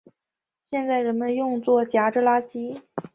[0.71, 2.81] 现在人们用作夹着垃圾。